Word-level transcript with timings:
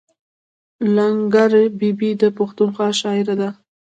لنګر 0.95 1.51
بي 1.79 1.89
بي 1.99 2.09
د 2.21 2.23
پښتونخوا 2.37 2.87
شاعره 3.01 3.35
ده. 3.41 3.49